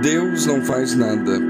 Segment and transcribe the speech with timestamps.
[0.00, 1.40] Deus não faz nada.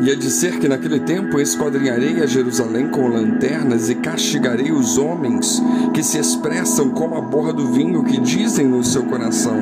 [0.00, 4.96] E é de ser que naquele tempo esquadrinharei a Jerusalém com lanternas e castigarei os
[4.96, 5.60] homens
[5.92, 9.58] que se expressam como a borra do vinho que dizem no seu coração: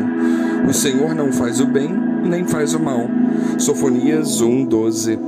[0.69, 1.89] O Senhor não faz o bem,
[2.25, 3.09] nem faz o mal.
[3.59, 5.19] Sofonias 1:12.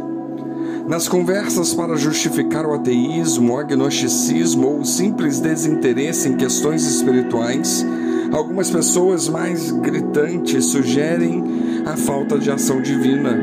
[0.86, 7.84] Nas conversas para justificar o ateísmo, o agnosticismo ou o simples desinteresse em questões espirituais,
[8.32, 13.38] algumas pessoas mais gritantes sugerem a falta de ação divina.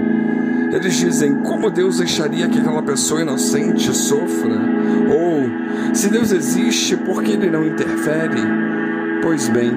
[0.71, 4.55] Eles dizem: como Deus deixaria que aquela pessoa inocente sofra?
[5.09, 8.41] Ou, se Deus existe, por que ele não interfere?
[9.21, 9.71] Pois bem,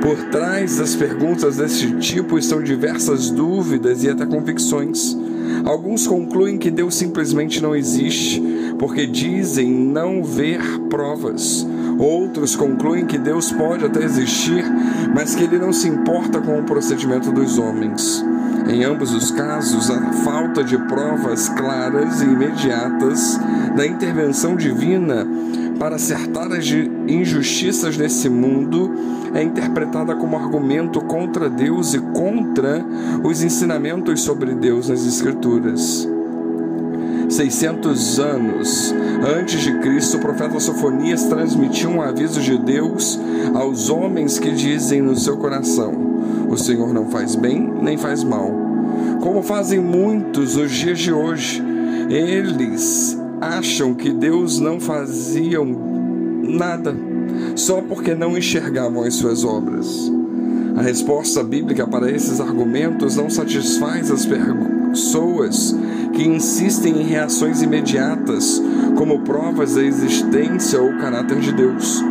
[0.00, 5.16] por trás das perguntas desse tipo estão diversas dúvidas e até convicções.
[5.64, 8.42] Alguns concluem que Deus simplesmente não existe,
[8.78, 11.66] porque dizem não ver provas.
[11.98, 14.64] Outros concluem que Deus pode até existir,
[15.14, 18.24] mas que ele não se importa com o procedimento dos homens.
[18.68, 23.38] Em ambos os casos, a falta de provas claras e imediatas
[23.76, 25.26] da intervenção divina
[25.78, 26.66] para acertar as
[27.06, 28.90] injustiças desse mundo
[29.34, 32.84] é interpretada como argumento contra Deus e contra
[33.22, 36.13] os ensinamentos sobre Deus nas Escrituras.
[37.28, 38.94] 600 anos
[39.38, 43.18] antes de Cristo, o profeta Sofonias transmitiu um aviso de Deus
[43.54, 45.92] aos homens que dizem no seu coração:
[46.48, 48.50] O Senhor não faz bem nem faz mal.
[49.20, 51.62] Como fazem muitos nos dias de hoje,
[52.10, 55.58] eles acham que Deus não fazia
[56.42, 56.94] nada
[57.56, 60.12] só porque não enxergavam as suas obras.
[60.76, 65.74] A resposta bíblica para esses argumentos não satisfaz as pessoas
[66.12, 68.60] que insistem em reações imediatas
[68.96, 72.02] como provas da existência ou caráter de Deus.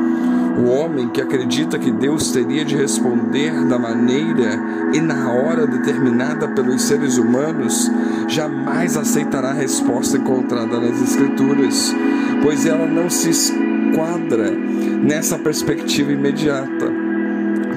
[0.57, 4.57] O homem que acredita que Deus teria de responder da maneira
[4.93, 7.91] e na hora determinada pelos seres humanos
[8.29, 11.93] jamais aceitará a resposta encontrada nas Escrituras,
[12.41, 16.92] pois ela não se enquadra nessa perspectiva imediata.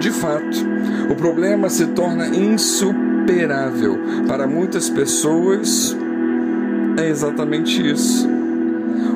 [0.00, 0.66] De fato,
[1.10, 5.96] o problema se torna insuperável para muitas pessoas.
[6.98, 8.28] É exatamente isso.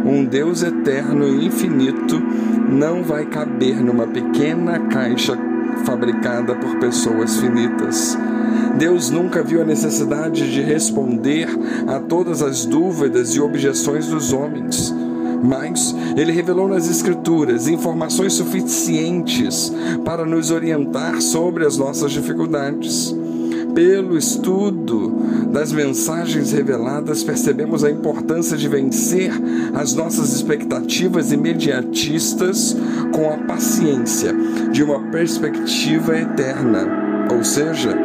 [0.05, 2.21] Um Deus eterno e infinito
[2.69, 5.37] não vai caber numa pequena caixa
[5.85, 8.17] fabricada por pessoas finitas.
[8.79, 11.49] Deus nunca viu a necessidade de responder
[11.87, 14.95] a todas as dúvidas e objeções dos homens.
[15.43, 19.73] Mas ele revelou nas Escrituras informações suficientes
[20.05, 23.15] para nos orientar sobre as nossas dificuldades.
[23.75, 25.11] Pelo estudo
[25.53, 29.33] das mensagens reveladas, percebemos a importância de vencer
[29.75, 32.77] as nossas expectativas imediatistas
[33.13, 34.35] com a paciência
[34.73, 37.10] de uma perspectiva eterna.
[37.31, 37.97] Ou seja,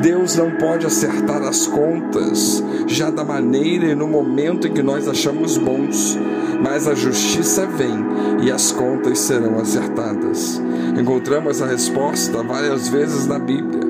[0.00, 5.06] Deus não pode acertar as contas já da maneira e no momento em que nós
[5.06, 6.18] achamos bons,
[6.62, 8.04] mas a justiça vem
[8.42, 10.60] e as contas serão acertadas.
[10.98, 13.80] Encontramos a resposta várias vezes na Bíblia.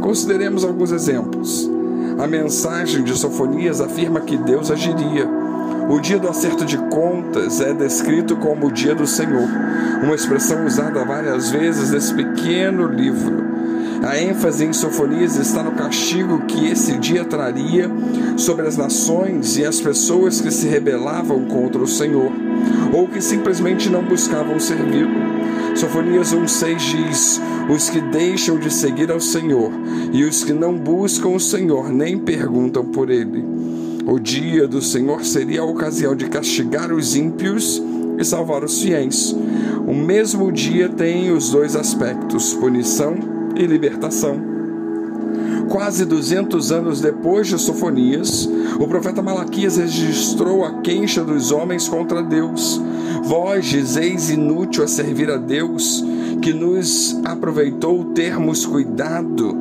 [0.00, 1.70] Consideremos alguns exemplos.
[2.18, 5.28] A mensagem de Sofonias afirma que Deus agiria.
[5.88, 9.48] O dia do acerto de contas é descrito como o dia do Senhor,
[10.02, 13.43] uma expressão usada várias vezes nesse pequeno livro.
[14.04, 17.90] A ênfase em Sofonias está no castigo que esse dia traria
[18.36, 22.30] sobre as nações e as pessoas que se rebelavam contra o Senhor,
[22.92, 25.08] ou que simplesmente não buscavam servi-lo.
[25.74, 27.40] Sofonias 1,6 diz:
[27.74, 29.72] Os que deixam de seguir ao Senhor
[30.12, 33.42] e os que não buscam o Senhor nem perguntam por ele.
[34.06, 37.82] O dia do Senhor seria a ocasião de castigar os ímpios
[38.18, 39.34] e salvar os fiéis.
[39.86, 44.54] O mesmo dia tem os dois aspectos: punição e libertação.
[45.68, 48.48] Quase 200 anos depois de Sofonias,
[48.78, 52.80] o profeta Malaquias registrou a queixa dos homens contra Deus.
[53.24, 56.04] Vós dizeis inútil a servir a Deus,
[56.42, 59.56] que nos aproveitou termos cuidado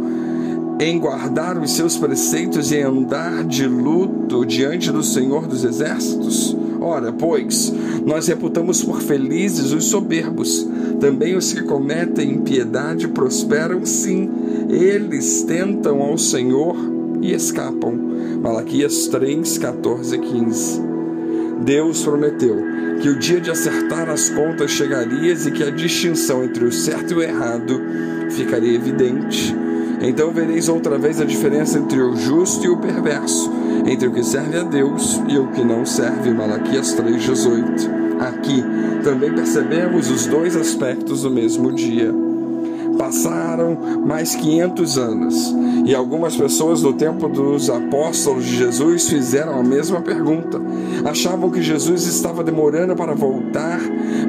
[0.80, 6.56] em guardar os seus preceitos e andar de luto diante do Senhor dos Exércitos?
[6.84, 7.74] Ora, pois,
[8.06, 10.68] nós reputamos por felizes os soberbos,
[11.00, 14.30] também os que cometem impiedade prosperam, sim,
[14.70, 16.76] eles tentam ao Senhor
[17.22, 17.98] e escapam.
[18.42, 20.82] Malaquias 3, 14 e 15.
[21.64, 22.58] Deus prometeu
[23.02, 27.14] que o dia de acertar as contas chegaria e que a distinção entre o certo
[27.14, 27.80] e o errado
[28.30, 29.56] ficaria evidente.
[30.02, 33.50] Então vereis outra vez a diferença entre o justo e o perverso,
[33.86, 36.34] entre o que serve a Deus e o que não serve.
[36.34, 38.22] Malaquias 3,18.
[38.22, 38.64] Aqui
[39.04, 42.33] também percebemos os dois aspectos do mesmo dia.
[42.98, 49.64] Passaram mais 500 anos e algumas pessoas do tempo dos apóstolos de Jesus fizeram a
[49.64, 50.62] mesma pergunta.
[51.06, 53.80] Achavam que Jesus estava demorando para voltar,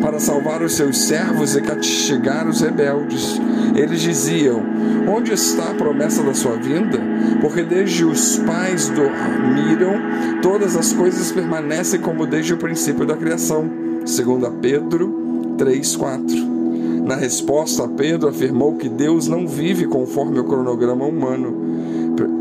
[0.01, 3.41] para salvar os seus servos e castigar os rebeldes.
[3.75, 4.63] Eles diziam:
[5.09, 6.99] Onde está a promessa da sua vinda?
[7.41, 13.71] Porque desde os pais dormiram, todas as coisas permanecem como desde o princípio da criação.
[14.05, 16.44] Segundo Pedro 3:4.
[17.05, 21.55] Na resposta, Pedro afirmou que Deus não vive conforme o cronograma humano.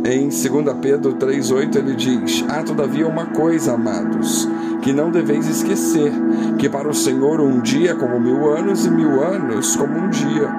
[0.05, 0.41] Em 2
[0.81, 4.47] Pedro 3,8 ele diz: Há todavia uma coisa, amados,
[4.81, 6.13] que não deveis esquecer:
[6.57, 10.09] que para o Senhor um dia é como mil anos e mil anos como um
[10.09, 10.49] dia.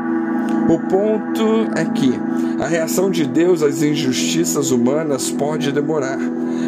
[0.69, 2.13] O ponto é que
[2.61, 6.19] a reação de Deus às injustiças humanas pode demorar,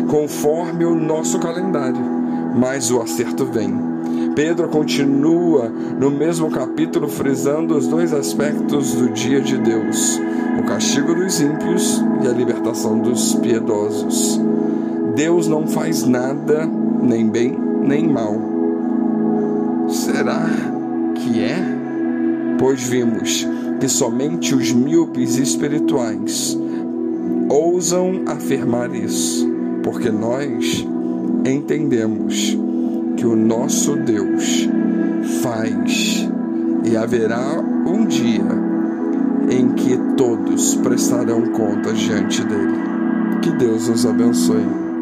[0.09, 2.01] conforme o nosso calendário,
[2.55, 3.96] mas o acerto vem.
[4.37, 10.21] Pedro continua no mesmo capítulo frisando os dois aspectos do dia de Deus:
[10.61, 14.39] o castigo dos ímpios e a libertação dos piedosos.
[15.15, 16.69] Deus não faz nada,
[17.03, 18.37] nem bem nem mal.
[19.89, 20.45] Será
[21.15, 21.57] que é?
[22.59, 23.49] Pois vimos
[23.81, 26.59] que somente os míopes espirituais
[27.49, 29.49] ousam afirmar isso,
[29.83, 30.87] porque nós
[31.43, 32.59] entendemos
[33.17, 34.69] que o nosso Deus
[35.43, 36.29] faz
[36.85, 38.45] e haverá um dia
[39.49, 42.77] em que todos prestarão contas diante dele.
[43.43, 44.96] Que Deus nos abençoe.